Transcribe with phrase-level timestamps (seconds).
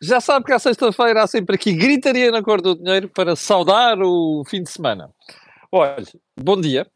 [0.00, 3.98] Já sabe que à sexta-feira há sempre aqui gritaria na cor do dinheiro para saudar
[4.00, 5.10] o fim de semana.
[5.72, 5.96] Olha,
[6.38, 6.86] bom dia.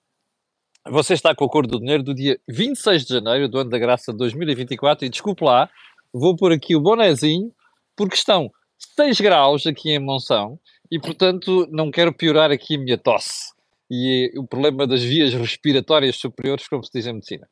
[0.88, 3.78] Você está com a cor do dinheiro do dia 26 de janeiro do ano da
[3.78, 5.68] graça de 2024 e desculpe lá,
[6.12, 7.52] vou pôr aqui o bonezinho
[7.96, 8.50] porque estão
[8.96, 10.58] 6 graus aqui em Monção
[10.90, 13.52] e portanto não quero piorar aqui a minha tosse
[13.90, 17.46] e o problema das vias respiratórias superiores, como se diz em medicina.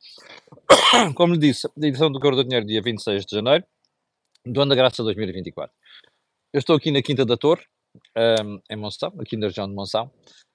[1.15, 3.63] Como lhe disse, edição do Cor do Dinheiro, dia 26 de janeiro,
[4.45, 5.73] do ano da graça 2024.
[6.53, 7.63] Eu estou aqui na Quinta da Torre,
[8.43, 10.11] um, em Monção, aqui na região de Monção,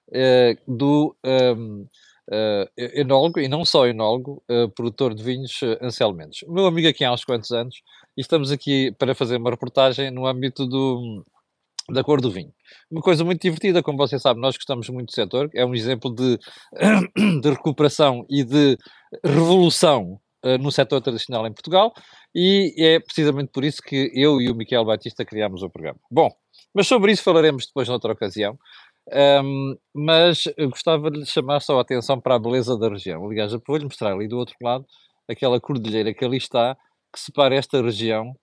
[0.09, 5.77] uh, do um, uh, eh, enólogo, e não só enólogo, uh, produtor de vinhos uh,
[5.81, 6.41] Anselmo Mendes.
[6.47, 7.81] Meu amigo aqui há uns quantos anos,
[8.17, 11.25] e estamos aqui para fazer uma reportagem no âmbito do
[11.89, 12.53] da cor do vinho.
[12.91, 16.13] Uma coisa muito divertida, como você sabe, nós gostamos muito do setor, é um exemplo
[16.13, 16.37] de,
[17.41, 18.77] de recuperação e de
[19.23, 21.93] revolução uh, no setor tradicional em Portugal,
[22.33, 25.99] e é precisamente por isso que eu e o Miquel Batista criámos o programa.
[26.11, 26.29] Bom,
[26.73, 28.57] mas sobre isso falaremos depois noutra ocasião.
[29.09, 33.25] Um, mas gostava de chamar só a atenção para a beleza da região.
[33.25, 34.85] Aliás, eu vou-lhe mostrar ali do outro lado
[35.29, 36.75] aquela cordilheira que ali está,
[37.13, 38.33] que separa esta região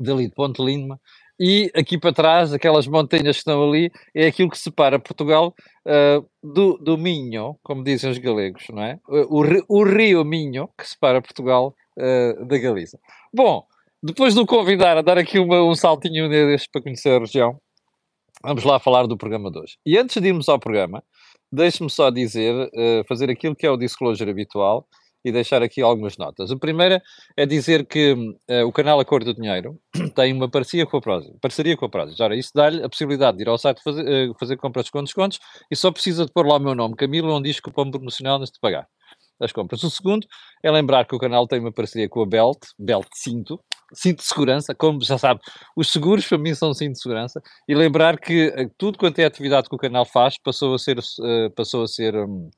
[0.00, 1.00] dali de Ponte Lima
[1.38, 5.54] e aqui para trás, aquelas montanhas que estão ali, é aquilo que separa Portugal
[5.86, 8.98] uh, do, do Minho, como dizem os galegos, não é?
[9.06, 12.98] O, o rio Minho, que separa Portugal uh, da Galiza.
[13.32, 13.64] Bom,
[14.02, 17.60] depois de o convidar a dar aqui uma, um saltinho deste para conhecer a região,
[18.42, 19.76] vamos lá falar do programa de hoje.
[19.86, 21.02] E antes de irmos ao programa,
[21.52, 24.86] deixe-me só dizer, uh, fazer aquilo que é o disclosure habitual,
[25.24, 26.50] e deixar aqui algumas notas.
[26.50, 27.02] A primeira
[27.36, 29.78] é dizer que uh, o canal Acordo do Dinheiro
[30.14, 31.32] tem uma parceria com a Prozis.
[31.40, 32.18] Parceria com a Prozis.
[32.20, 35.38] Ora, isso dá-lhe a possibilidade de ir ao site fazer, uh, fazer compras com descontos
[35.70, 37.90] e só precisa de pôr lá o meu nome, Camilo, onde diz que o pão
[37.90, 38.86] promocional antes de pagar
[39.40, 39.82] as compras.
[39.82, 40.26] O segundo
[40.62, 43.60] é lembrar que o canal tem uma parceria com a Belt, Belt Cinto,
[43.94, 45.40] cinto de segurança, como já sabe,
[45.76, 49.24] os seguros para mim são cinto de segurança, e lembrar que uh, tudo quanto é
[49.24, 50.98] atividade que o canal faz passou a ser,
[51.54, 52.50] passou a ser um,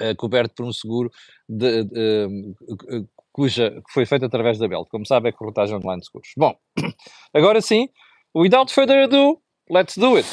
[0.00, 1.10] uh, coberto por um seguro
[1.48, 4.88] de, de, uh, cuja, que foi feito através da Belt.
[4.88, 6.30] Como sabe, é corretagem online de seguros.
[6.36, 6.56] Bom,
[7.34, 7.88] agora sim,
[8.34, 9.40] without further ado,
[9.70, 10.28] let's do it.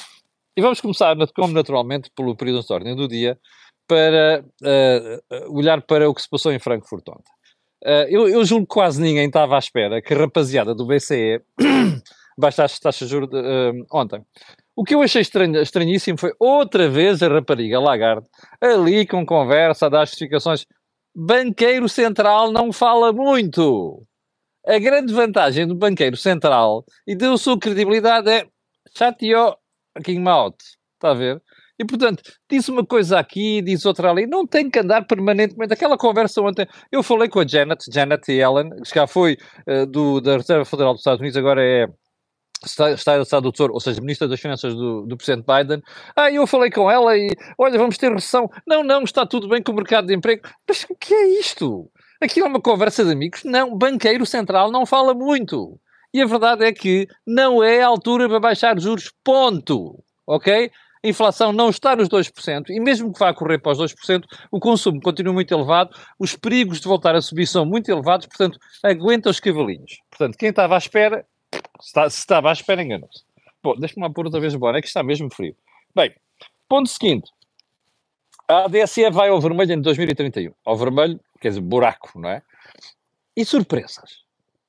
[0.55, 3.39] E vamos começar, como naturalmente, pelo período de ordem do dia,
[3.87, 7.33] para uh, olhar para o que se passou em Frankfurt ontem.
[7.83, 11.41] Uh, eu, eu, julgo que quase ninguém estava à espera que a rapaziada do BCE
[12.37, 14.23] baixasse as taxas de juros uh, ontem.
[14.75, 18.25] O que eu achei estranho, estranhíssimo foi outra vez a rapariga Lagarde
[18.61, 20.65] ali com conversa a dar justificações.
[21.13, 24.01] Banqueiro central não fala muito.
[24.65, 28.47] A grande vantagem do banqueiro central e da sua credibilidade é
[28.97, 29.57] chateou
[29.97, 30.55] fucking mouth.
[30.95, 31.41] Está a ver?
[31.79, 34.27] E, portanto, diz uma coisa aqui, diz outra ali.
[34.27, 35.73] Não tem que andar permanentemente.
[35.73, 39.35] Aquela conversa ontem, eu falei com a Janet, Janet Yellen, que já foi
[39.67, 41.87] uh, do, da Reserva Federal dos Estados Unidos, agora é
[42.65, 45.81] está, está a do Tesouro, ou seja, Ministra das Finanças do, do Presidente Biden.
[46.15, 48.49] Ah, eu falei com ela e, olha, vamos ter recessão.
[48.67, 50.47] Não, não, está tudo bem com o mercado de emprego.
[50.67, 51.89] Mas o que é isto?
[52.21, 53.43] Aqui é uma conversa de amigos?
[53.43, 55.79] Não, banqueiro central não fala muito.
[56.13, 60.03] E a verdade é que não é a altura para baixar juros, ponto.
[60.27, 60.71] Ok?
[61.03, 64.59] A inflação não está nos 2%, e mesmo que vá correr para os 2%, o
[64.59, 69.27] consumo continua muito elevado, os perigos de voltar a subir são muito elevados, portanto, aguenta
[69.27, 69.97] os cavalinhos.
[70.11, 71.25] Portanto, quem estava à espera
[71.81, 73.23] Está, se estava à espera, enganou-se.
[73.63, 75.55] Bom, deixa-me lá pôr outra vez o boné, que está mesmo frio.
[75.95, 76.13] Bem,
[76.67, 77.31] ponto seguinte.
[78.47, 80.53] A ADSE vai ao vermelho em 2031.
[80.65, 82.41] Ao vermelho, quer dizer, buraco, não é?
[83.35, 84.21] E surpresas.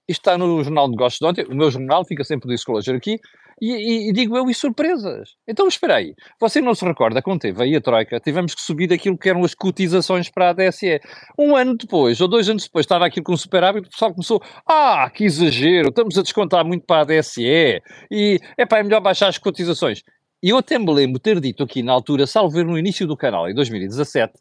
[0.09, 1.45] Isto está no Jornal de Negócios de ontem.
[1.53, 3.21] O meu jornal fica sempre o disclosure aqui.
[3.65, 5.37] E, e, e, digo eu, e surpresas.
[5.47, 6.17] Então, espera aí.
[6.41, 9.45] Você não se recorda, quando teve aí a Troika, tivemos que subir aquilo que eram
[9.45, 10.99] as cotizações para a DSE.
[11.39, 15.09] Um ano depois, ou dois anos depois, estava aquilo com superávit, o pessoal começou, ah,
[15.15, 17.81] que exagero, estamos a descontar muito para a DSE,
[18.11, 20.03] e, é pá, é melhor baixar as cotizações.
[20.43, 23.17] E eu até me lembro ter dito aqui na altura, salvo ver no início do
[23.17, 24.33] canal, em 2017,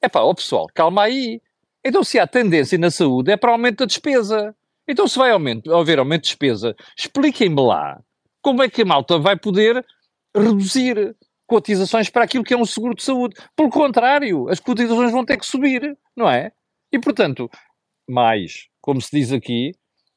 [0.00, 1.40] é pá, ó pessoal, calma aí.
[1.84, 4.54] Então, se há tendência na saúde, é para aumento da despesa.
[4.88, 7.98] Então, se vai aumento, haver aumento de despesa, expliquem-me lá
[8.42, 9.84] como é que a malta vai poder
[10.34, 11.16] reduzir
[11.46, 13.34] cotizações para aquilo que é um seguro de saúde?
[13.56, 16.52] Pelo contrário, as cotizações vão ter que subir, não é?
[16.92, 17.50] E, portanto,
[18.08, 19.72] mais, como se diz aqui,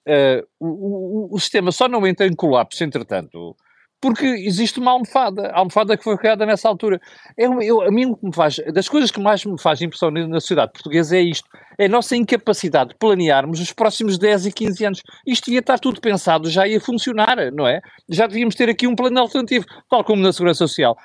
[0.07, 3.55] uh, o, o, o, sistema só não entra em colapso, entretanto,
[4.03, 6.99] porque existe uma almofada, a almofada que foi criada nessa altura.
[7.37, 10.73] Eu, eu, a mim, me faz, das coisas que mais me faz impressão na sociedade
[10.73, 11.47] portuguesa é isto,
[11.79, 15.01] é a nossa incapacidade de planearmos os próximos 10 e 15 anos.
[15.25, 17.79] Isto devia estar tudo pensado, já ia funcionar, não é?
[18.09, 20.97] Já devíamos ter aqui um plano alternativo, tal como na Segurança Social.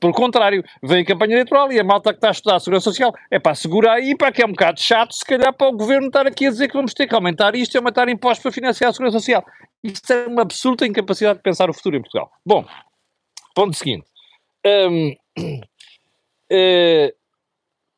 [0.00, 2.84] Pelo contrário, vem a campanha eleitoral e a malta que está a estudar a Segurança
[2.84, 5.76] Social é para segurar aí, para que é um bocado chato, se calhar, para o
[5.76, 8.52] governo estar aqui a dizer que vamos ter que aumentar isto e aumentar impostos para
[8.52, 9.44] financiar a Segurança Social.
[9.82, 12.30] Isto é uma absoluta incapacidade de pensar o futuro em Portugal.
[12.44, 12.64] Bom,
[13.54, 14.06] ponto seguinte.
[16.48, 17.12] Eh,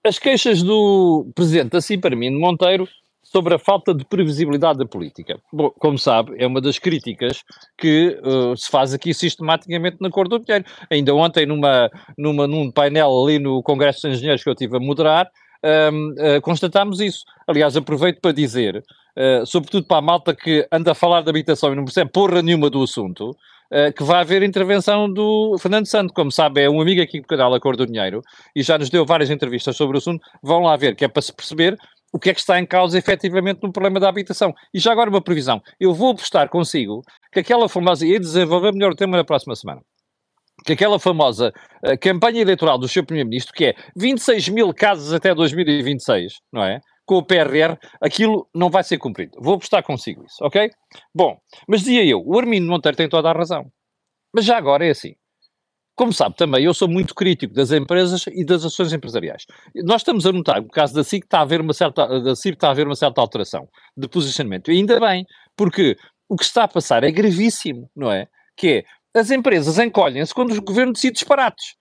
[0.02, 2.88] as queixas do presidente da Ciparmino Monteiro
[3.22, 5.38] sobre a falta de previsibilidade da política.
[5.52, 7.42] Bom, como sabe, é uma das críticas
[7.76, 10.64] que uh, se faz aqui sistematicamente na cor do dinheiro.
[10.90, 14.80] Ainda ontem, numa, numa, num painel ali no Congresso de Engenheiros que eu estive a
[14.80, 15.30] moderar,
[15.64, 17.24] uh, constatámos isso.
[17.46, 18.76] Aliás, aproveito para dizer,
[19.16, 22.42] uh, sobretudo para a malta que anda a falar de habitação e não percebe porra
[22.42, 26.12] nenhuma do assunto, uh, que vai haver intervenção do Fernando Santo.
[26.12, 28.22] Como sabe, é um amigo aqui do canal A Cor do Dinheiro
[28.54, 30.24] e já nos deu várias entrevistas sobre o assunto.
[30.42, 31.76] Vão lá ver, que é para se perceber
[32.12, 34.54] o que é que está em causa efetivamente no problema da habitação.
[34.72, 35.62] E já agora uma previsão.
[35.78, 37.02] Eu vou apostar consigo
[37.32, 39.82] que aquela famosa, e desenvolver melhor o tema na próxima semana,
[40.64, 41.52] que aquela famosa
[41.84, 46.80] uh, campanha eleitoral do seu Primeiro-Ministro, que é 26 mil casas até 2026, não é?
[47.06, 49.38] Com o PRR, aquilo não vai ser cumprido.
[49.40, 50.70] Vou apostar consigo isso, ok?
[51.14, 53.70] Bom, mas dizia eu, o Armindo Monteiro tem toda a razão.
[54.32, 55.14] Mas já agora é assim.
[55.98, 59.44] Como sabe também, eu sou muito crítico das empresas e das ações empresariais.
[59.74, 62.54] Nós estamos a notar, no caso da SIC, está a haver uma certa, da CIP
[62.54, 64.70] está a haver uma certa alteração de posicionamento.
[64.70, 65.26] E ainda bem,
[65.56, 65.96] porque
[66.28, 68.28] o que está a passar é gravíssimo, não é?
[68.56, 68.84] Que é,
[69.18, 71.74] as empresas encolhem-se quando o governo decide disparates.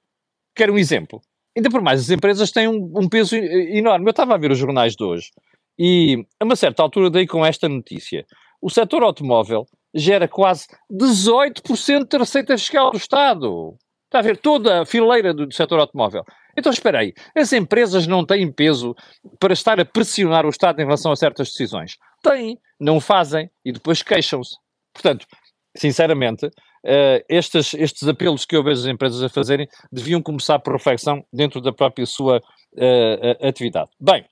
[0.56, 1.22] Quero um exemplo.
[1.56, 4.06] Ainda por mais, as empresas têm um, um peso enorme.
[4.06, 5.32] Eu estava a ver os jornais de hoje
[5.78, 8.26] e, a uma certa altura, dei com esta notícia.
[8.62, 13.76] O setor automóvel gera quase 18% da receita fiscal do Estado.
[14.06, 16.24] Está a ver toda a fileira do, do setor automóvel.
[16.58, 18.96] Então espera aí, as empresas não têm peso
[19.40, 21.98] para estar a pressionar o Estado em relação a certas decisões?
[22.24, 24.56] Têm, não fazem e depois queixam-se.
[24.92, 25.28] Portanto,
[25.76, 26.50] sinceramente,
[26.88, 31.24] uh, estes, estes apelos que eu vejo as empresas a fazerem deviam começar por reflexão
[31.32, 33.90] dentro da própria sua uh, atividade.
[34.00, 34.26] Bem,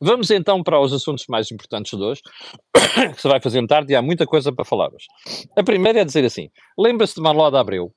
[0.00, 2.20] vamos então para os assuntos mais importantes de hoje,
[3.14, 5.06] que se vai fazer tarde e há muita coisa para falar hoje.
[5.56, 7.92] A primeira é dizer assim, lembra-se de Marló de Abreu,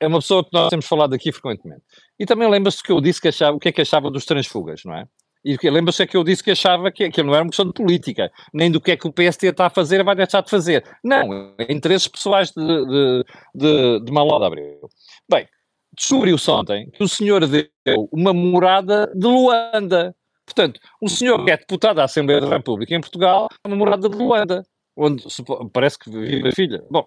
[0.00, 1.82] é uma pessoa que nós temos falado aqui frequentemente.
[2.18, 4.82] E também lembra-se que eu disse que achava, o que é que achava dos transfugas,
[4.84, 5.06] não é?
[5.44, 8.32] E lembra-se que eu disse que achava que aquilo não era uma questão de política,
[8.52, 10.82] nem do que é que o PST está a fazer vai deixar de fazer.
[11.04, 13.24] Não, interesses pessoais de, de,
[13.54, 14.88] de, de Abreu.
[15.28, 15.46] Bem,
[15.94, 20.16] descobriu-se ontem que o senhor deu uma morada de Luanda.
[20.46, 24.08] Portanto, o senhor que é deputado da Assembleia da República em Portugal, é uma morada
[24.08, 24.66] de Luanda,
[24.96, 25.24] onde
[25.74, 26.82] parece que vive a filha.
[26.90, 27.06] Bom,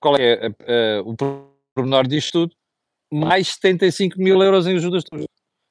[0.00, 1.16] qual é uh, uh, o
[1.74, 2.54] pormenor disto tudo?
[3.10, 5.02] Mais 75 mil euros em ajudas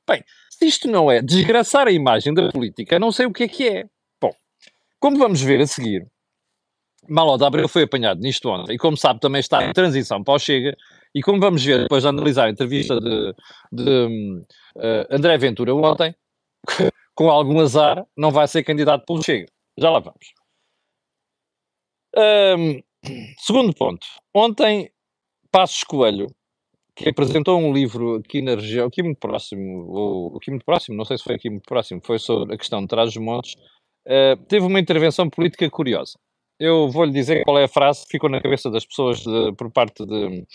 [0.07, 0.23] Bem,
[0.63, 3.85] isto não é desgraçar a imagem da política, não sei o que é que é.
[4.21, 4.33] Bom,
[4.99, 6.07] como vamos ver a seguir,
[7.07, 10.35] Malo de Abreu foi apanhado nisto ontem, e como sabe também está em transição para
[10.35, 10.75] o Chega,
[11.13, 13.33] e como vamos ver depois de analisar a entrevista de,
[13.71, 14.41] de
[14.77, 16.15] uh, André Ventura ontem,
[17.13, 19.47] com algum azar, não vai ser candidato pelo Chega.
[19.77, 20.33] Já lá vamos.
[22.15, 22.81] Um,
[23.37, 24.05] Segundo ponto.
[24.33, 24.89] Ontem,
[25.51, 26.27] Passos Coelho,
[26.95, 31.05] que apresentou um livro aqui na região, aqui muito próximo, ou aqui muito próximo, não
[31.05, 33.55] sei se foi aqui muito próximo, foi sobre a questão de Trás-os-Montes,
[34.07, 36.13] uh, teve uma intervenção política curiosa.
[36.59, 39.71] Eu vou-lhe dizer qual é a frase que ficou na cabeça das pessoas de, por
[39.71, 40.45] parte de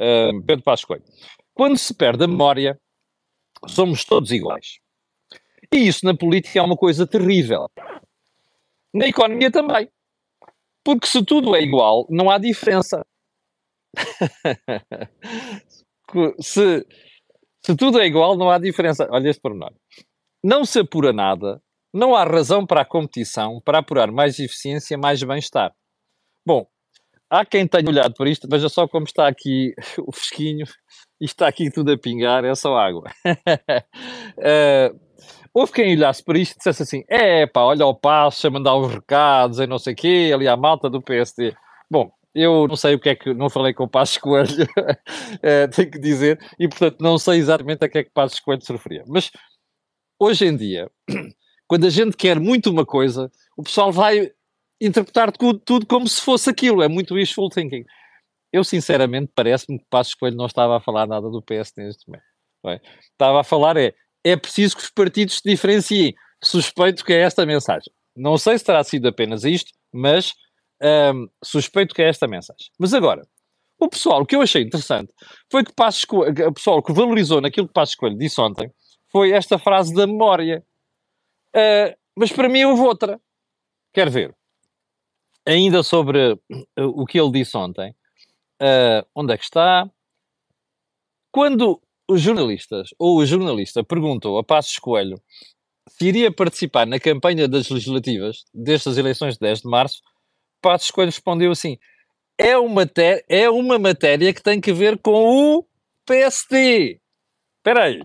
[0.00, 1.04] uh, Pedro Passos Coelho.
[1.54, 2.78] Quando se perde a memória,
[3.66, 4.78] somos todos iguais.
[5.72, 7.68] E isso na política é uma coisa terrível.
[8.94, 9.90] Na economia também.
[10.84, 13.04] Porque se tudo é igual, não há diferença.
[16.40, 16.86] se,
[17.64, 19.08] se tudo é igual, não há diferença.
[19.10, 19.72] Olha este pormenor.
[20.42, 21.60] Não se apura nada,
[21.92, 25.72] não há razão para a competição para apurar mais eficiência, mais bem-estar.
[26.44, 26.66] Bom,
[27.30, 29.74] há quem tenha olhado para isto, veja só como está aqui
[30.06, 30.66] o fresquinho,
[31.20, 33.10] e está aqui tudo a pingar, é só água.
[34.38, 35.00] uh,
[35.52, 38.76] houve quem olhasse para isto e dissesse assim: é pá, olha o passo a mandar
[38.76, 41.54] os recados e não sei o quê, ali à malta do PSD.
[41.90, 43.32] Bom, eu não sei o que é que.
[43.34, 44.66] Não falei com o Passos Coelho,
[45.42, 48.62] é, tenho que dizer, e portanto não sei exatamente a que é que Passos Coelho
[48.62, 49.04] se referia.
[49.06, 49.30] Mas
[50.18, 50.90] hoje em dia,
[51.66, 54.30] quando a gente quer muito uma coisa, o pessoal vai
[54.80, 56.82] interpretar tudo, como se fosse aquilo.
[56.82, 57.84] É muito wishful thinking.
[58.52, 62.24] Eu, sinceramente, parece-me que Passos Coelho não estava a falar nada do PSD neste momento.
[62.66, 62.80] É?
[63.12, 63.94] Estava a falar é
[64.26, 66.12] é preciso que os partidos se diferenciem.
[66.42, 67.92] Suspeito que é esta a mensagem.
[68.16, 70.34] Não sei se terá sido apenas isto, mas
[70.82, 72.70] um, suspeito que é esta mensagem.
[72.78, 73.26] Mas agora,
[73.78, 75.12] o pessoal, o que eu achei interessante
[75.50, 78.72] foi que Passos Coelho, o pessoal que valorizou naquilo que Passos Coelho disse ontem
[79.10, 80.64] foi esta frase da memória.
[81.54, 83.20] Uh, mas para mim houve outra.
[83.92, 84.34] Quer ver?
[85.46, 86.38] Ainda sobre uh,
[86.78, 87.94] o que ele disse ontem.
[88.60, 89.88] Uh, onde é que está?
[91.30, 95.20] Quando os jornalistas, ou o jornalista perguntou a Passos Coelho
[95.88, 100.02] se iria participar na campanha das legislativas destas eleições de 10 de março,
[100.60, 101.78] Passos Coelho respondeu assim:
[102.38, 102.84] é uma,
[103.28, 105.64] é uma matéria que tem que ver com o
[106.06, 107.00] PSD.
[107.58, 108.02] Espera aí.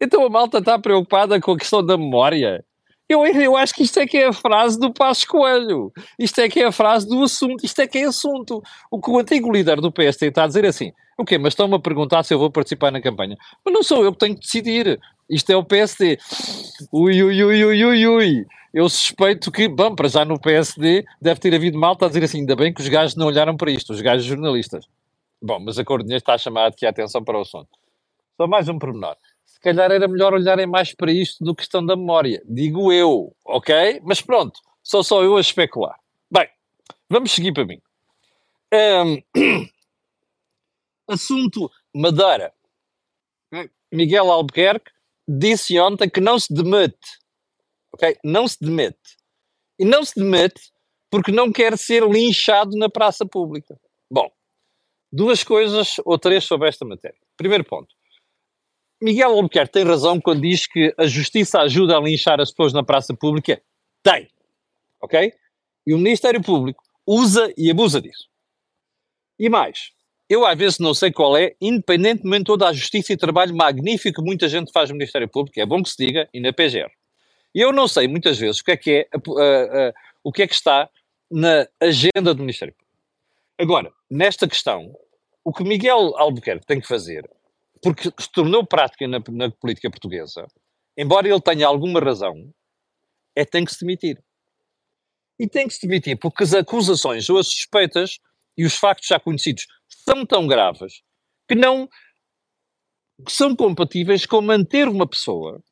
[0.00, 2.64] Então a malta está preocupada com a questão da memória.
[3.08, 5.92] Eu, eu acho que isto é que é a frase do Passo Coelho.
[6.18, 7.64] Isto é que é a frase do assunto.
[7.64, 8.60] Isto é que é assunto.
[8.90, 11.38] O que o antigo líder do PSD está a dizer é assim: o quê?
[11.38, 13.36] Mas estão-me a perguntar se eu vou participar na campanha.
[13.64, 14.98] Mas não sou eu que tenho que decidir.
[15.30, 16.18] Isto é o PSD.
[16.92, 18.46] Ui, ui, ui, ui, ui, ui.
[18.76, 22.40] Eu suspeito que, bom, para já no PSD deve ter havido malta a dizer assim:
[22.40, 24.86] ainda bem que os gajos não olharam para isto, os gajos jornalistas.
[25.40, 27.70] Bom, mas a Cordinha está a chamar aqui a atenção para o assunto.
[28.36, 29.16] Só mais um pormenor
[29.56, 32.42] se calhar era melhor olharem mais para isto do que questão da memória.
[32.44, 34.00] Digo eu, ok?
[34.04, 35.98] Mas pronto, sou só eu a especular.
[36.30, 36.46] Bem,
[37.08, 37.80] vamos seguir para mim.
[38.74, 39.22] Um,
[41.08, 42.52] assunto Madeira.
[43.90, 44.90] Miguel Albuquerque
[45.26, 47.18] disse ontem que não se demete.
[47.96, 48.18] Ok?
[48.22, 49.16] Não se demete.
[49.78, 50.60] E não se demete
[51.10, 53.74] porque não quer ser linchado na praça pública.
[54.10, 54.30] Bom,
[55.10, 57.18] duas coisas ou três sobre esta matéria.
[57.38, 57.88] Primeiro ponto.
[59.02, 62.84] Miguel Albuquerque tem razão quando diz que a justiça ajuda a linchar as pessoas na
[62.84, 63.62] praça pública.
[64.02, 64.28] Tem.
[65.02, 65.32] Ok?
[65.86, 68.28] E o Ministério Público usa e abusa disso.
[69.38, 69.90] E mais,
[70.28, 74.20] eu às vezes não sei qual é, independentemente de toda a justiça e trabalho magnífico
[74.20, 76.90] que muita gente faz no Ministério Público, é bom que se diga, e na PGR.
[77.56, 80.52] E eu não sei muitas vezes o que é que é, o que é que
[80.52, 80.90] está
[81.30, 82.74] na agenda do Ministério.
[83.58, 84.94] Agora, nesta questão,
[85.42, 87.26] o que Miguel Albuquerque tem que fazer
[87.82, 90.46] porque se tornou prática na, na, política portuguesa,
[90.98, 92.52] embora ele tenha alguma razão,
[93.34, 94.22] é tem que se demitir.
[95.38, 98.18] E tem que se demitir porque as acusações ou as suspeitas
[98.54, 101.00] e os factos já conhecidos são tão graves
[101.48, 101.88] que não
[103.26, 105.62] são compatíveis com manter uma pessoa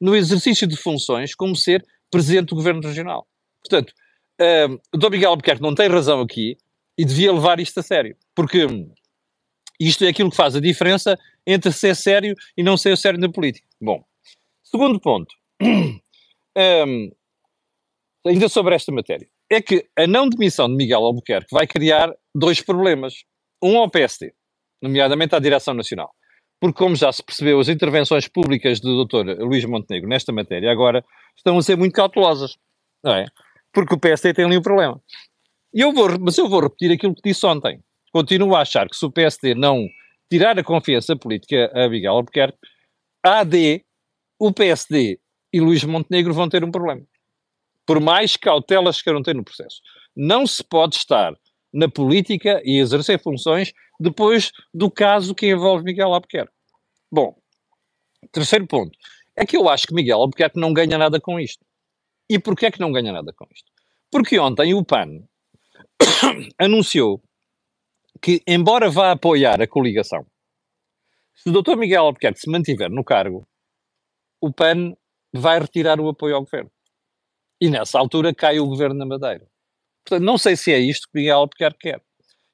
[0.00, 3.26] no exercício de funções como ser presidente do governo regional.
[3.60, 3.92] Portanto,
[4.40, 6.56] um, o Dom Miguel Albuquerque não tem razão aqui
[6.98, 8.66] e devia levar isto a sério, porque
[9.80, 13.30] isto é aquilo que faz a diferença entre ser sério e não ser sério na
[13.30, 13.66] política.
[13.80, 14.04] Bom,
[14.62, 17.10] segundo ponto, um,
[18.26, 22.60] ainda sobre esta matéria, é que a não demissão de Miguel Albuquerque vai criar dois
[22.60, 23.24] problemas.
[23.62, 24.34] Um ao PSD,
[24.82, 26.14] nomeadamente à Direção Nacional.
[26.60, 29.42] Porque, como já se percebeu, as intervenções públicas do Dr.
[29.42, 31.04] Luís Montenegro nesta matéria agora
[31.36, 32.56] estão a ser muito cautelosas.
[33.02, 33.26] Não é?
[33.72, 35.00] Porque o PSD tem ali um problema.
[35.74, 37.80] E eu vou, mas eu vou repetir aquilo que disse ontem.
[38.12, 39.88] Continuo a achar que se o PSD não
[40.30, 42.58] tirar a confiança política a Miguel Albuquerque,
[43.22, 43.84] AD,
[44.38, 45.18] o PSD
[45.52, 47.02] e Luís Montenegro vão ter um problema.
[47.86, 49.80] Por mais cautelas que queiram ter no processo.
[50.16, 51.34] Não se pode estar
[51.72, 56.52] na política e exercer funções depois do caso que envolve Miguel Albuquerque.
[57.10, 57.36] Bom,
[58.32, 58.96] terceiro ponto.
[59.36, 61.64] É que eu acho que Miguel Albuquerque não ganha nada com isto.
[62.28, 63.70] E porquê é que não ganha nada com isto?
[64.10, 65.08] Porque ontem o PAN
[66.58, 67.22] anunciou
[68.22, 70.26] que, embora vá apoiar a coligação,
[71.34, 71.76] se o Dr.
[71.76, 73.46] Miguel Albuquerque se mantiver no cargo,
[74.40, 74.94] o PAN
[75.32, 76.70] vai retirar o apoio ao governo.
[77.60, 79.46] E nessa altura cai o governo na Madeira.
[80.04, 82.02] Portanto, não sei se é isto que Miguel Albuquerque quer.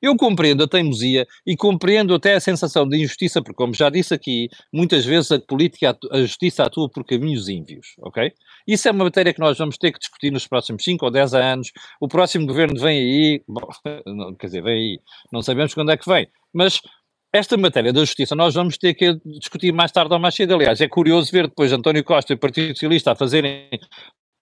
[0.01, 4.15] Eu compreendo a teimosia e compreendo até a sensação de injustiça, porque, como já disse
[4.15, 8.33] aqui, muitas vezes a política, a justiça atua por caminhos ínvios, ok?
[8.67, 11.35] Isso é uma matéria que nós vamos ter que discutir nos próximos 5 ou 10
[11.35, 11.73] anos.
[12.01, 13.69] O próximo governo vem aí, bom,
[14.39, 15.01] quer dizer, vem aí,
[15.33, 16.81] não sabemos quando é que vem, mas
[17.33, 20.55] esta matéria da justiça nós vamos ter que discutir mais tarde ou mais cedo.
[20.55, 23.69] Aliás, é curioso ver depois António Costa e o Partido Socialista a fazerem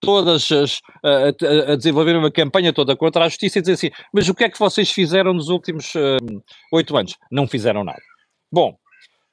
[0.00, 4.28] todas as, a, a, desenvolver uma campanha toda contra a justiça e dizer assim, mas
[4.28, 6.40] o que é que vocês fizeram nos últimos hum,
[6.72, 7.16] oito uh, anos?
[7.30, 8.02] Não fizeram nada.
[8.50, 8.76] Bom,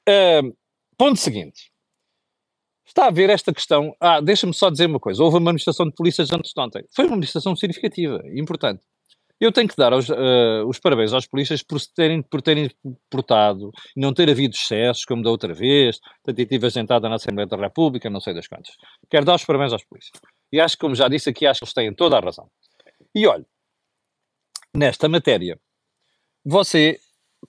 [0.08, 0.56] uh,
[0.96, 1.70] ponto seguinte.
[2.86, 3.94] Está a ver esta questão.
[4.00, 5.22] Ah, deixa-me só dizer uma coisa.
[5.22, 6.84] Houve uma manifestação de polícias antes de ontem.
[6.94, 8.82] Foi uma manifestação significativa, importante.
[9.38, 12.70] Eu tenho que dar uh, os parabéns aos polícias por terem, por terem
[13.10, 17.56] portado e não ter havido excessos, como da outra vez, tentativa agentada na Assembleia da
[17.56, 18.74] República, não sei das quantas.
[19.10, 20.18] Quero dar os parabéns aos polícias.
[20.56, 22.48] E acho que, como já disse aqui, acho que eles têm toda a razão.
[23.14, 23.44] E olha,
[24.74, 25.60] nesta matéria,
[26.42, 26.98] você,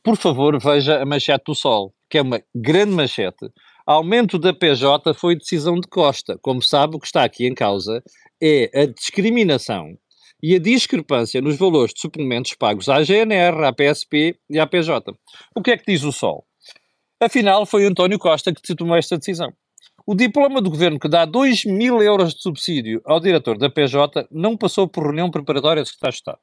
[0.03, 3.49] por favor, veja a manchete do Sol, que é uma grande manchete.
[3.85, 6.37] Aumento da PJ foi decisão de Costa.
[6.41, 8.03] Como sabe, o que está aqui em causa
[8.43, 9.97] é a discriminação
[10.43, 15.13] e a discrepância nos valores de suplementos pagos à GNR, à PSP e à PJ.
[15.55, 16.45] O que é que diz o Sol?
[17.21, 19.53] Afinal, foi António Costa que tomou esta decisão.
[20.09, 24.25] O diploma do governo que dá 2 mil euros de subsídio ao diretor da PJ
[24.31, 26.39] não passou por reunião preparatória de secretário de Estado.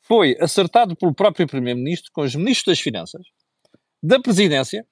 [0.00, 3.20] Foi acertado pelo próprio Primeiro-Ministro com os Ministros das Finanças,
[4.02, 4.86] da Presidência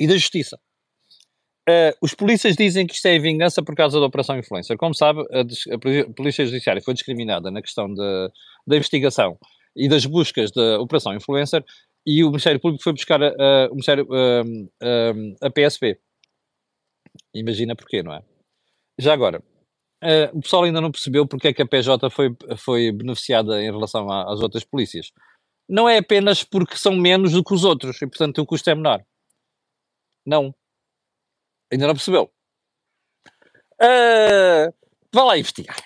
[0.00, 0.58] e da Justiça.
[1.68, 4.78] Uh, os polícias dizem que isto é vingança por causa da Operação Influencer.
[4.78, 8.30] Como sabe, a, a Polícia Judiciária foi discriminada na questão de,
[8.66, 9.38] da investigação
[9.76, 11.62] e das buscas da Operação Influencer
[12.06, 16.00] e o Ministério Público foi buscar a, a, o Ministério, a, a PSP.
[17.34, 18.22] Imagina porquê, não é?
[18.98, 19.42] Já agora,
[20.02, 23.70] uh, o pessoal ainda não percebeu porque é que a PJ foi, foi beneficiada em
[23.70, 25.12] relação às outras polícias.
[25.68, 28.74] Não é apenas porque são menos do que os outros e, portanto, o custo é
[28.74, 29.02] menor.
[30.26, 30.54] Não
[31.72, 32.30] Ainda não percebeu?
[33.80, 34.72] Uh,
[35.12, 35.82] vá lá investigar.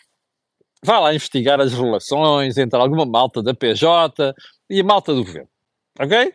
[0.84, 4.34] Vá lá investigar as relações entre alguma malta da PJ
[4.68, 5.48] e a malta do governo.
[6.00, 6.34] Ok?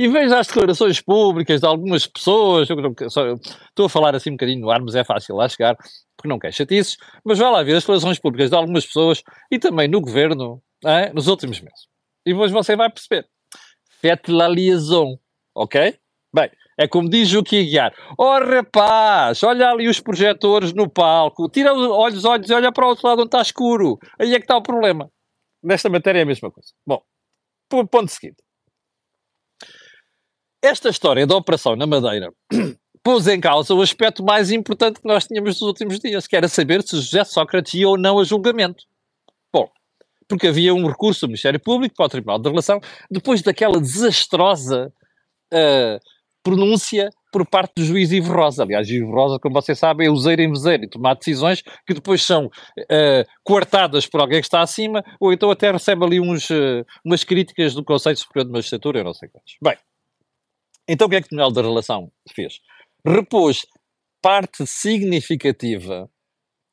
[0.00, 2.66] E veja as declarações públicas de algumas pessoas.
[3.10, 5.76] Só, estou a falar assim um bocadinho no ar, mas é fácil lá chegar,
[6.16, 6.96] porque não quer chatices.
[7.22, 11.12] Mas vá lá ver as declarações públicas de algumas pessoas e também no governo é,
[11.12, 11.86] nos últimos meses.
[12.24, 13.28] E depois você vai perceber.
[14.00, 15.18] Faites la liaison.
[15.54, 15.98] Ok?
[16.34, 17.92] Bem, é como diz o Aguiar.
[18.16, 22.88] Oh rapaz, olha ali os projetores no palco, tira os olhos e olha para o
[22.88, 23.98] outro lado onde está escuro.
[24.18, 25.12] Aí é que está o problema.
[25.62, 26.70] Nesta matéria é a mesma coisa.
[26.86, 27.02] Bom,
[27.68, 28.42] ponto seguinte.
[30.62, 32.32] Esta história da operação na Madeira
[33.02, 36.48] pôs em causa o aspecto mais importante que nós tínhamos nos últimos dias, que era
[36.48, 38.84] saber se José Sócrates ia ou não a julgamento.
[39.52, 39.70] Bom,
[40.28, 42.78] porque havia um recurso do Ministério Público para o Tribunal de Relação,
[43.10, 44.92] depois daquela desastrosa
[45.52, 45.98] uh,
[46.42, 48.62] pronúncia por parte do juiz Ivo Rosa.
[48.62, 52.22] Aliás, Ivo Rosa, como vocês sabem, é useiro em vezeiro e tomar decisões que depois
[52.22, 56.84] são uh, coartadas por alguém que está acima, ou então até recebe ali uns, uh,
[57.02, 59.56] umas críticas do Conselho Superior de Magistratura, eu não sei quantos.
[59.62, 59.76] Bem,
[60.92, 62.60] então o que é que o Tribunal da Relação fez?
[63.06, 63.66] Repôs
[64.20, 66.10] parte significativa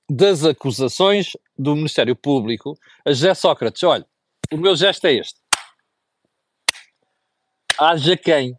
[0.09, 3.83] das acusações do Ministério Público a José Sócrates.
[3.83, 4.05] Olha,
[4.51, 5.39] o meu gesto é este.
[7.79, 8.57] Haja quem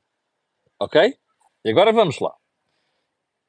[0.80, 1.18] Ok?
[1.64, 2.32] E agora vamos lá.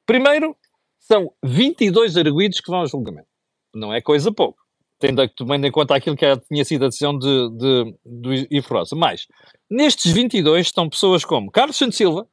[0.04, 0.56] Primeiro,
[0.98, 3.28] são 22 arguídos que vão ao julgamento.
[3.72, 4.60] Não é coisa pouco.
[5.00, 8.94] Tendo, tomando em conta aquilo que tinha sido a decisão de, de, do Ivo Rosa.
[8.94, 9.26] Mas,
[9.68, 12.28] nestes 22 estão pessoas como Carlos Santos Silva,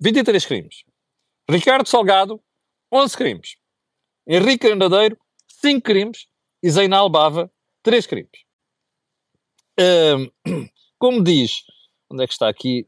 [0.00, 0.84] 23 crimes.
[1.50, 2.40] Ricardo Salgado,
[2.92, 3.56] 11 crimes.
[4.28, 5.18] Henrique Andadeiro,
[5.60, 6.26] 5 crimes.
[6.62, 7.50] E Zeinal Bava,
[7.82, 8.44] 3 crimes.
[9.80, 11.62] Um, como diz,
[12.10, 12.86] onde é que está aqui?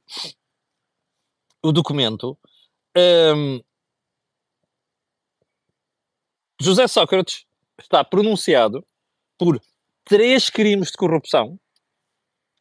[1.67, 2.39] o documento,
[2.97, 3.61] um,
[6.61, 7.46] José Sócrates
[7.81, 8.85] está pronunciado
[9.39, 9.61] por
[10.05, 11.59] três crimes de corrupção.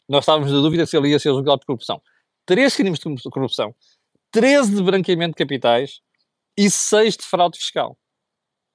[0.07, 2.01] Nós estávamos na dúvida se ele ia ser julgado por corrupção.
[2.45, 3.75] Três crimes de corrupção,
[4.31, 5.99] 13 de branqueamento de capitais
[6.57, 7.97] e seis de fraude fiscal.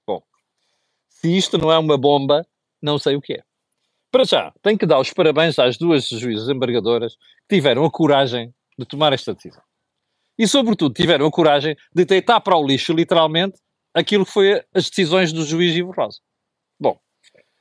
[0.07, 0.23] Bom,
[1.09, 2.45] se isto não é uma bomba,
[2.83, 3.43] não sei o que é.
[4.11, 7.15] Para já, tenho que dar os parabéns às duas juízes embargadoras
[7.49, 9.63] que tiveram a coragem de tomar esta decisão
[10.41, 13.61] e, sobretudo, tiveram a coragem de deitar para o lixo, literalmente,
[13.95, 16.19] aquilo que foi as decisões do juiz Ivo Rosa.
[16.79, 16.99] Bom,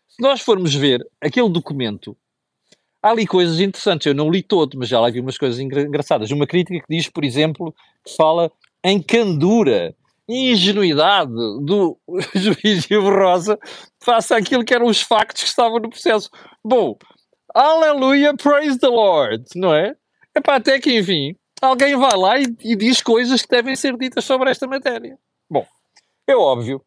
[0.08, 2.16] se nós formos ver aquele documento,
[3.02, 4.08] há ali coisas interessantes.
[4.08, 6.32] Eu não li todo, mas já lá vi umas coisas engraçadas.
[6.32, 7.74] Uma crítica que diz, por exemplo,
[8.06, 8.52] que fala
[8.84, 9.96] em candura
[10.28, 11.98] e ingenuidade do
[12.36, 13.58] juiz Ivo Rosa
[14.00, 16.30] face àquilo que eram os factos que estavam no processo.
[16.64, 16.98] Bom,
[17.54, 19.96] aleluia, praise the Lord, não é?
[20.36, 24.24] Epá, até que, enfim, alguém vai lá e, e, diz coisas que devem ser ditas
[24.24, 25.18] sobre esta matéria.
[25.50, 25.66] Bom,
[26.32, 26.84] é óbvio.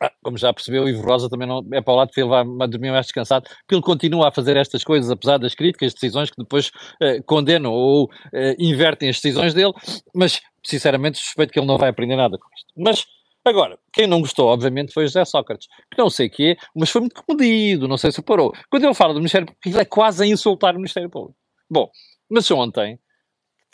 [0.00, 2.28] Ah, como já percebeu, o Ivo Rosa também não é para o lado que ele
[2.28, 6.30] vai dormir mais descansado, porque ele continua a fazer estas coisas, apesar das críticas, decisões
[6.30, 6.70] que depois
[7.02, 9.72] eh, condenam ou eh, invertem as decisões dele,
[10.14, 12.72] mas sinceramente suspeito que ele não vai aprender nada com isto.
[12.76, 13.06] Mas
[13.44, 17.00] Agora, quem não gostou, obviamente, foi José Sócrates, que não sei o quê, mas foi
[17.00, 18.52] muito comedido, não sei se parou.
[18.68, 21.38] Quando ele fala do Ministério Público, ele é quase a insultar o Ministério Público.
[21.70, 21.90] Bom,
[22.28, 22.98] mas ontem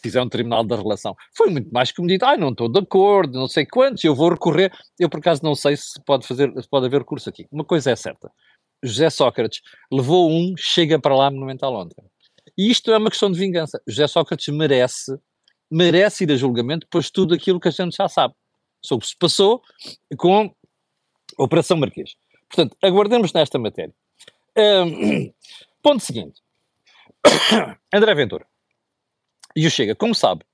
[0.03, 1.15] fizeram um tribunal da relação.
[1.37, 4.15] Foi muito mais que me dito, ah, não estou de acordo, não sei quantos, eu
[4.15, 4.73] vou recorrer.
[4.99, 7.47] Eu, por acaso, não sei se pode, fazer, se pode haver curso aqui.
[7.51, 8.31] Uma coisa é certa,
[8.83, 12.05] José Sócrates levou um, chega para lá monumental ontem.
[12.57, 13.81] E isto é uma questão de vingança.
[13.87, 15.19] José Sócrates merece,
[15.71, 18.35] merece ir a julgamento, pois tudo aquilo que a gente já sabe
[18.83, 19.63] sobre o que se passou
[20.19, 20.55] com
[21.39, 22.15] a Operação Marquês.
[22.49, 23.95] Portanto, aguardemos nesta matéria.
[24.57, 25.33] Um,
[25.83, 26.41] ponto seguinte.
[27.93, 28.47] André Ventura.
[29.57, 30.45] E o Chega, como sabe,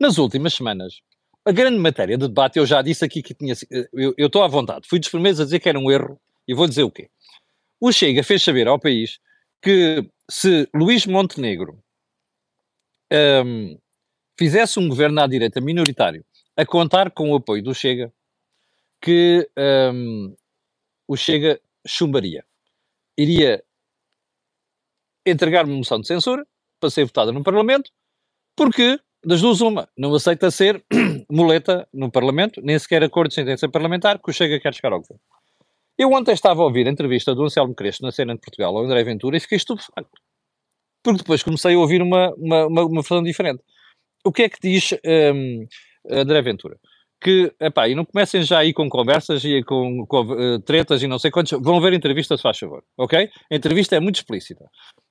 [0.00, 1.00] nas últimas semanas,
[1.44, 3.54] a grande matéria de debate, eu já disse aqui que tinha.
[3.92, 6.54] Eu, eu estou à vontade, fui dos primeiros a dizer que era um erro, e
[6.54, 7.10] vou dizer o quê?
[7.80, 9.18] O Chega fez saber ao país
[9.60, 11.82] que se Luís Montenegro
[13.44, 13.78] um,
[14.38, 16.24] fizesse um governo à direita minoritário,
[16.56, 18.12] a contar com o apoio do Chega,
[19.00, 19.48] que
[19.92, 20.34] um,
[21.06, 22.44] o Chega chumbaria.
[23.18, 23.62] Iria
[25.26, 26.46] entregar uma moção de censura
[26.80, 27.92] para ser votada no Parlamento
[28.56, 30.84] porque, das duas, uma, não aceita ser
[31.30, 35.00] muleta no Parlamento, nem sequer acordo de sentença parlamentar, que o Chega quer chegar ao
[35.00, 35.20] governo.
[35.98, 38.84] Eu ontem estava a ouvir a entrevista do Anselmo Crespo na cena de Portugal ao
[38.84, 40.20] André Ventura e fiquei estupefacto.
[41.02, 43.62] Porque depois comecei a ouvir uma, uma, uma, uma versão diferente.
[44.24, 44.92] O que é que diz
[45.34, 45.66] um,
[46.10, 46.78] André Ventura?
[47.20, 51.06] Que, epá, e não comecem já aí com conversas e com, com uh, tretas e
[51.06, 53.30] não sei quantos, vão ver a entrevista, se faz favor, ok?
[53.50, 54.64] A entrevista é muito explícita.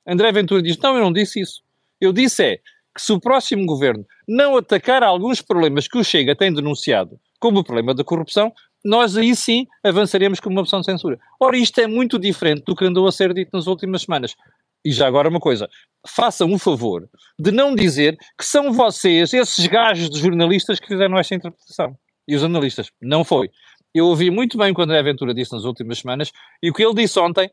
[0.05, 1.61] André Ventura diz, não, eu não disse isso.
[2.01, 2.59] Eu disse é
[2.95, 7.59] que se o próximo governo não atacar alguns problemas que o Chega tem denunciado, como
[7.59, 8.51] o problema da corrupção,
[8.83, 11.19] nós aí sim avançaremos com uma opção de censura.
[11.39, 14.35] Ora, isto é muito diferente do que andou a ser dito nas últimas semanas.
[14.83, 15.69] E já agora uma coisa,
[16.07, 17.07] façam o favor
[17.39, 21.95] de não dizer que são vocês, esses gajos de jornalistas, que fizeram esta interpretação.
[22.27, 22.91] E os analistas.
[23.01, 23.49] Não foi.
[23.93, 26.31] Eu ouvi muito bem o que André Aventura disse nas últimas semanas
[26.63, 27.49] e o que ele disse ontem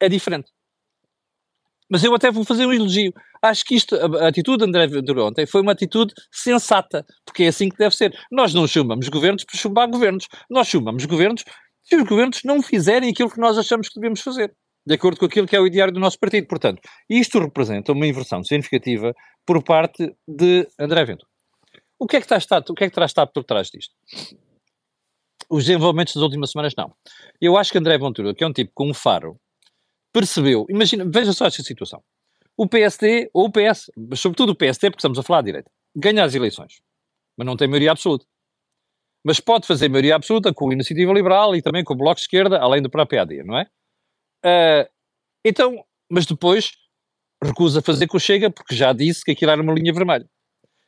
[0.00, 0.50] é diferente.
[1.90, 3.12] Mas eu até vou fazer um elogio.
[3.42, 7.44] Acho que isto, a, a atitude de André Ventura ontem foi uma atitude sensata, porque
[7.44, 8.18] é assim que deve ser.
[8.32, 10.26] Nós não chumamos governos por chumbar governos.
[10.48, 11.44] Nós chumamos governos
[11.82, 14.54] se os governos não fizerem aquilo que nós achamos que devemos fazer,
[14.86, 16.46] de acordo com aquilo que é o ideário do nosso partido.
[16.46, 19.14] Portanto, isto representa uma inversão significativa
[19.46, 21.28] por parte de André Ventura.
[21.98, 23.94] O que é que, está, o que, é que terá estado por trás disto?
[25.48, 26.92] Os desenvolvimentos das últimas semanas, não.
[27.40, 29.38] Eu acho que André Ventura, que é um tipo com um faro,
[30.14, 32.00] percebeu, imagina, veja só esta situação.
[32.56, 35.70] O PSD, ou o PS, mas sobretudo o PSD, porque estamos a falar de direita,
[35.94, 36.80] ganha as eleições,
[37.36, 38.24] mas não tem maioria absoluta.
[39.26, 42.22] Mas pode fazer maioria absoluta com a Iniciativa Liberal e também com o Bloco de
[42.22, 43.64] Esquerda, além do próprio AD, não é?
[44.44, 44.88] Uh,
[45.44, 46.72] então, mas depois
[47.42, 50.28] recusa fazer com o Chega, porque já disse que aquilo era uma linha vermelha.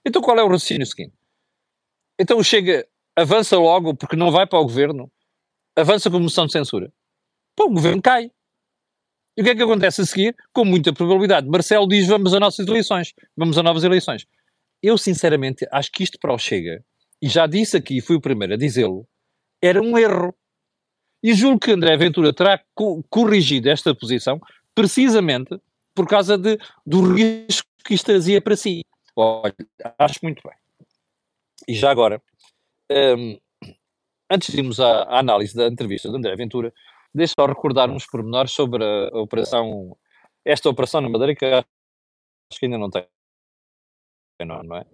[0.06, 1.14] Então qual é o raciocínio seguinte?
[2.18, 2.86] Então o Chega
[3.16, 5.10] avança logo, porque não vai para o governo,
[5.74, 6.92] avança com moção de censura.
[7.56, 8.30] Pô, o governo cai.
[9.36, 10.34] E o que é que acontece a seguir?
[10.52, 14.26] Com muita probabilidade, Marcelo diz vamos a nossas eleições, vamos a novas eleições.
[14.82, 16.82] Eu, sinceramente, acho que isto para o Chega,
[17.20, 19.06] e já disse aqui, fui o primeiro a dizê-lo,
[19.60, 20.34] era um erro.
[21.22, 24.40] E julgo que André Ventura terá co corrigido esta posição
[24.74, 25.58] precisamente
[25.94, 28.84] por causa de, do risco que isto trazia para si.
[29.14, 29.54] Olha,
[29.98, 30.56] acho muito bem.
[31.66, 32.22] E já agora,
[32.90, 33.38] um,
[34.30, 36.72] antes de irmos à, à análise da entrevista de André Ventura,
[37.16, 39.96] Deixa só recordar uns pormenores sobre a, operação,
[40.44, 41.64] esta operação na Madeira, que acho
[42.60, 43.06] que ainda não tem,
[44.44, 44.84] não, não é?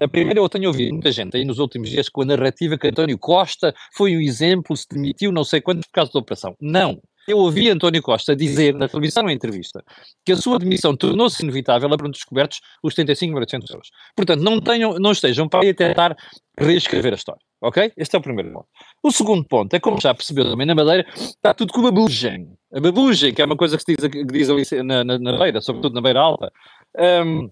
[0.00, 2.86] A primeira, eu tenho ouvido muita gente aí nos últimos dias com a narrativa que
[2.86, 6.54] António Costa foi um exemplo, se demitiu não sei quanto por causa da operação.
[6.60, 7.00] Não.
[7.26, 9.84] Eu ouvi António Costa dizer na televisão, em entrevista,
[10.24, 13.90] que a sua demissão tornou-se inevitável a descobertos os 75.800 euros.
[14.14, 16.16] Portanto, não, tenham, não estejam para aí a tentar
[16.58, 17.42] reescrever a história.
[17.60, 17.92] Ok?
[17.96, 18.68] Este é o primeiro ponto.
[19.02, 22.56] O segundo ponto é, como já percebeu também na Madeira, está tudo com babugem.
[22.72, 25.38] A babugem, que é uma coisa que se diz, que diz ali na, na, na
[25.38, 26.52] beira, sobretudo na beira alta.
[26.96, 27.50] Um,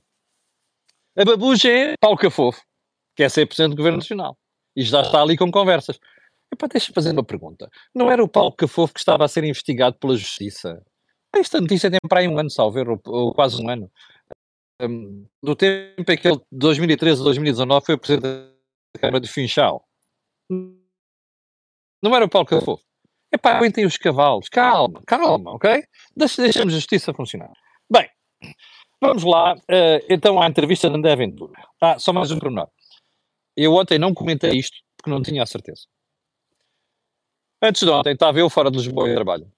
[1.16, 2.60] a babugem é Paulo Cafofo,
[3.16, 4.36] que é 100% do Governo Nacional.
[4.76, 5.98] E já está ali com conversas.
[6.54, 7.68] Epá, deixa-me fazer uma pergunta.
[7.92, 10.80] Não era o Paulo Cafofo que estava a ser investigado pela Justiça?
[11.34, 13.90] Esta notícia tem para aí um ano, salvo ou, ou quase um ano.
[14.80, 19.28] Um, do tempo em que ele, de 2013 a 2019, foi presidente da Câmara de
[19.28, 19.84] Funchal.
[22.00, 22.84] Não era o Paulo Cafofo.
[23.32, 24.48] Epá, aguentem os cavalos.
[24.48, 25.82] Calma, calma, ok?
[26.16, 27.50] Deixa, deixamos a justiça funcionar.
[27.90, 28.08] Bem,
[29.00, 31.60] vamos lá, uh, então, à entrevista de André Ventura.
[31.80, 32.68] Ah, só mais um pormenor.
[33.56, 35.82] Eu ontem não comentei isto porque não tinha a certeza.
[37.66, 39.50] Antes de ontem estava eu fora de Lisboa em trabalho.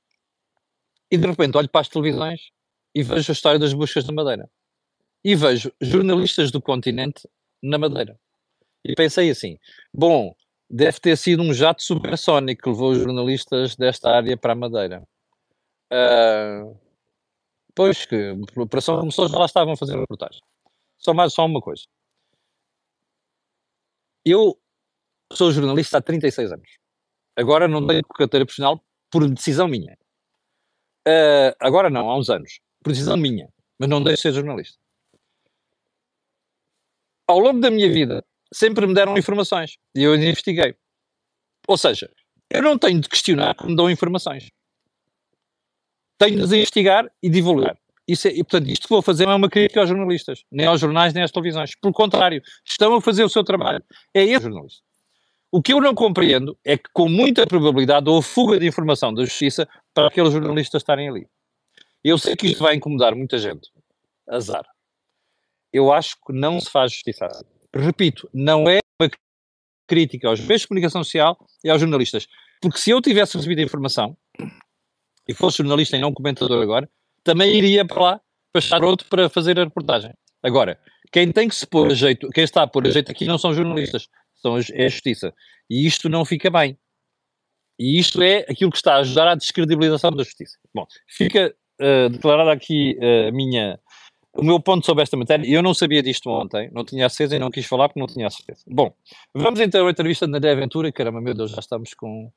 [1.10, 2.52] E de repente olho para as televisões
[2.94, 4.48] e vejo a história das buscas da Madeira.
[5.24, 7.28] E vejo jornalistas do continente
[7.60, 8.16] na Madeira.
[8.84, 9.58] E pensei assim:
[9.92, 10.36] bom,
[10.70, 15.02] deve ter sido um jato supersónico que levou os jornalistas desta área para a Madeira.
[15.92, 16.78] Uh,
[17.74, 20.40] pois que a operação começou, já lá estavam a fazer reportagem.
[20.96, 21.82] Só mais só uma coisa.
[24.24, 24.56] Eu
[25.32, 26.85] sou jornalista há 36 anos.
[27.36, 29.96] Agora não tenho carteira profissional por decisão minha.
[31.06, 32.60] Uh, agora não, há uns anos.
[32.82, 33.48] Por decisão minha.
[33.78, 34.78] Mas não deixo de ser jornalista.
[37.28, 39.76] Ao longo da minha vida, sempre me deram informações.
[39.94, 40.74] E eu investiguei.
[41.68, 42.10] Ou seja,
[42.50, 44.48] eu não tenho de questionar que me dão informações.
[46.18, 47.76] Tenho de investigar e divulgar.
[48.08, 50.64] Isso é, e, portanto, isto que vou fazer não é uma crítica aos jornalistas, nem
[50.64, 51.74] aos jornais, nem às televisões.
[51.74, 53.82] Pelo contrário, estão a fazer o seu trabalho.
[54.14, 54.80] É esse jornalista.
[55.50, 59.24] O que eu não compreendo é que, com muita probabilidade, houve fuga de informação da
[59.24, 61.28] justiça para aqueles jornalistas estarem ali.
[62.02, 63.70] Eu sei que isto vai incomodar muita gente.
[64.28, 64.64] Azar.
[65.72, 67.28] Eu acho que não se faz justiça.
[67.74, 69.10] Repito, não é uma
[69.86, 72.26] crítica aos meios de comunicação social e aos jornalistas.
[72.60, 74.16] Porque se eu tivesse recebido a informação
[75.28, 76.88] e fosse jornalista e não comentador agora,
[77.22, 78.20] também iria para lá
[78.52, 80.12] para estar outro para fazer a reportagem.
[80.42, 80.78] Agora,
[81.12, 83.36] quem tem que se pôr a jeito, quem está a pôr a jeito aqui não
[83.36, 84.08] são jornalistas,
[84.46, 85.34] estão, é a justiça.
[85.68, 86.78] E isto não fica bem.
[87.78, 90.56] E isto é aquilo que está a ajudar à descredibilização da justiça.
[90.74, 93.78] Bom, fica uh, declarada aqui uh, minha,
[94.34, 95.46] o meu ponto sobre esta matéria.
[95.46, 98.30] Eu não sabia disto ontem, não tinha certeza e não quis falar porque não tinha
[98.30, 98.62] certeza.
[98.66, 98.94] Bom,
[99.34, 100.90] vamos então à entrevista de André Aventura.
[100.90, 102.30] Caramba, meu Deus, já estamos com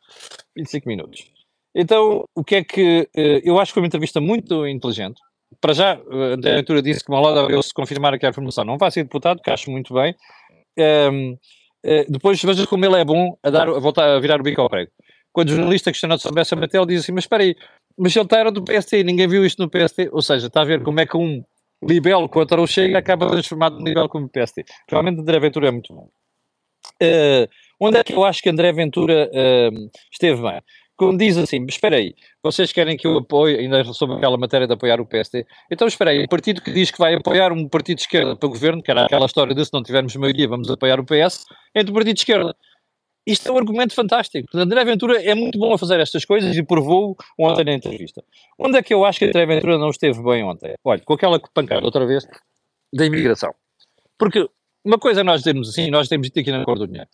[0.58, 1.32] 25 minutos.
[1.74, 3.08] Então, o que é que.
[3.16, 5.22] Uh, eu acho que foi uma entrevista muito inteligente.
[5.62, 8.92] Para já, André Aventura disse que Malada eu se confirmar aqui a formulação não vai
[8.92, 10.14] ser deputado, que acho muito bem.
[10.78, 11.38] Um, ehm,
[12.10, 14.70] depois veja como ele é bom a, dar, a voltar a virar o bico ao
[14.70, 14.92] prego
[15.32, 17.56] quando o jornalista questionou sobre essa matéria, ele diz assim: Mas espera aí,
[17.98, 20.10] mas ele era do PST, ninguém viu isto no PST.
[20.12, 21.44] Ou seja, está a ver como é que um
[21.84, 24.66] libelo contra o Chega acaba transformado num libelo como o PST.
[24.90, 26.10] Realmente, André Ventura é muito bom.
[27.02, 27.48] Uh,
[27.80, 30.62] onde é que eu acho que André Ventura uh, esteve bem?
[31.00, 34.74] Como diz assim, espera aí, vocês querem que eu apoie, ainda sobre aquela matéria de
[34.74, 37.96] apoiar o PST, então espera aí, o partido que diz que vai apoiar um partido
[37.96, 40.70] de esquerda para o governo, que era aquela história de se não tivermos maioria vamos
[40.70, 42.54] apoiar o PS, entre o partido de esquerda.
[43.26, 44.46] Isto é um argumento fantástico.
[44.54, 48.22] André Ventura é muito bom a fazer estas coisas e provou ontem na entrevista.
[48.60, 50.76] Onde é que eu acho que André Ventura não esteve bem ontem?
[50.84, 52.28] Olha, com aquela pancada outra vez
[52.94, 53.56] da imigração.
[54.18, 54.50] Porque
[54.84, 57.08] uma coisa nós dizemos assim, nós temos dito aqui na Cor do Dinheiro,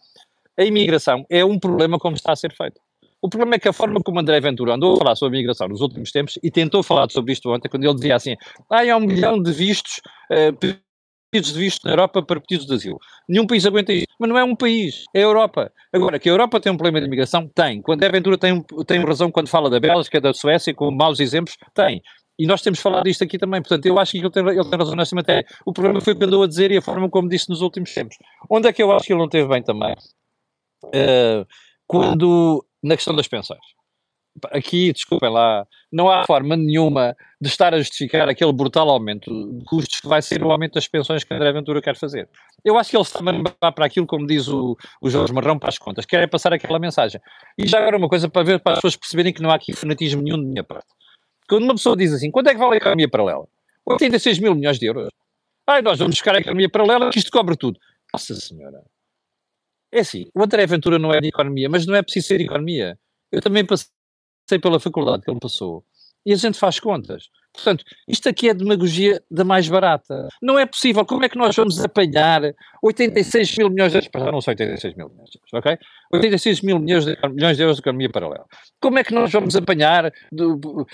[0.58, 2.82] a imigração é um problema como está a ser feito.
[3.26, 5.68] O problema é que a forma como André Ventura andou a falar sobre a imigração
[5.68, 8.36] nos últimos tempos e tentou falar sobre isto ontem, quando ele dizia assim:
[8.70, 10.00] ah, há um milhão de vistos
[10.32, 13.00] uh, pedidos de visto na Europa para pedidos de asilo.
[13.28, 14.06] Nenhum país aguenta isso.
[14.20, 15.72] Mas não é um país, é a Europa.
[15.92, 17.48] Agora, que a Europa tem um problema de imigração?
[17.48, 17.82] Tem.
[17.82, 21.58] Quando a Aventura tem, tem razão quando fala da Bélgica, da Suécia, com maus exemplos?
[21.74, 22.04] Tem.
[22.38, 24.78] E nós temos falado disto aqui também, portanto, eu acho que ele tem, ele tem
[24.78, 25.44] razão nessa matéria.
[25.66, 27.92] O problema foi o que andou a dizer e a forma como disse nos últimos
[27.92, 28.18] tempos.
[28.48, 29.96] Onde é que eu acho que ele não teve bem também?
[30.84, 31.44] Uh,
[31.88, 33.62] quando, na questão das pensões
[34.52, 39.64] aqui, desculpem lá, não há forma nenhuma de estar a justificar aquele brutal aumento de
[39.66, 42.28] custos que vai ser o aumento das pensões que André Ventura quer fazer.
[42.64, 43.20] Eu acho que ele está
[43.62, 46.54] a para aquilo, como diz o, o Jorge Marrão, para as contas, quer é passar
[46.54, 47.22] aquela mensagem.
[47.58, 49.74] E já agora uma coisa para ver, para as pessoas perceberem que não há aqui
[49.74, 50.88] fanatismo nenhum de minha parte.
[51.48, 53.48] Quando uma pessoa diz assim, quanto é que vale a economia paralela?
[53.86, 55.10] 86 mil milhões de euros.
[55.68, 57.80] Ai, nós vamos buscar a economia paralela que isto cobre tudo.
[58.12, 58.84] Nossa Senhora.
[59.96, 63.00] É assim, o André Ventura não é de economia, mas não é preciso ser economia.
[63.32, 65.86] Eu também passei pela faculdade que ele passou
[66.26, 67.30] e a gente faz contas.
[67.54, 70.28] Portanto, isto aqui é demagogia da mais barata.
[70.42, 71.06] Não é possível.
[71.06, 72.42] Como é que nós vamos apanhar
[72.84, 74.10] 86 mil milhões de euros?
[74.34, 75.78] Não são 86 mil milhões de euros, ok?
[76.12, 78.46] 86 mil milhões de, milhões de euros de economia paralela.
[78.82, 80.86] Como é que nós vamos apanhar do, uh,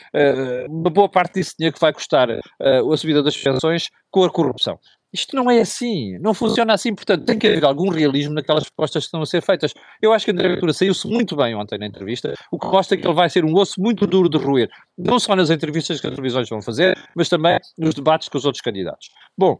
[0.70, 4.30] uma boa parte desse dinheiro que vai custar uh, a subida das pensões com a
[4.30, 4.78] corrupção?
[5.14, 9.04] Isto não é assim, não funciona assim, portanto tem que haver algum realismo naquelas propostas
[9.04, 9.74] que estão a ser feitas.
[10.02, 13.06] Eu acho que André Ventura saiu-se muito bem ontem na entrevista, o que mostra que
[13.06, 16.14] ele vai ser um osso muito duro de roer, não só nas entrevistas que as
[16.14, 19.10] televisões vão fazer, mas também nos debates com os outros candidatos.
[19.38, 19.60] Bom,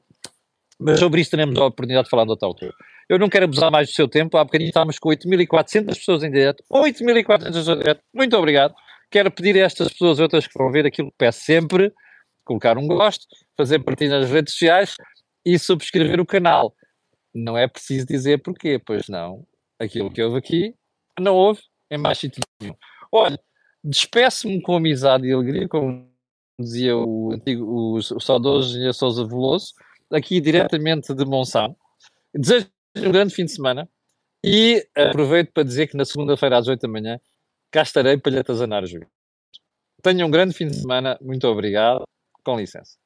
[0.80, 2.74] mas sobre isso teremos a oportunidade de falar noutra altura.
[3.10, 6.32] Eu não quero abusar mais do seu tempo, há bocadinho estávamos com 8.400 pessoas em
[6.32, 8.74] direto, 8.400 pessoas em direto, muito obrigado.
[9.12, 11.92] Quero pedir a estas pessoas outras que vão ver aquilo que peço sempre,
[12.46, 13.26] colocar um gosto,
[13.58, 14.96] fazer partilha nas redes sociais,
[15.46, 16.76] e subscrever o canal.
[17.34, 19.46] Não é preciso dizer porquê, pois não.
[19.80, 20.76] Aquilo que houve aqui,
[21.20, 22.76] não houve em mais sítio nenhum.
[23.12, 23.40] Olha,
[23.84, 26.10] despeço-me com amizade e alegria, como
[26.60, 29.74] dizia o antigo, o, o saudoso engenheiro Sousa Veloso,
[30.12, 31.76] aqui diretamente de Monção.
[32.34, 33.90] Desejo um grande fim de semana
[34.44, 37.20] e aproveito para dizer que na segunda-feira às 8 da manhã
[37.72, 39.10] cá estarei para lhe atazanar o juízo.
[40.02, 42.04] Tenha um grande fim de semana, muito obrigado,
[42.44, 43.01] com licença.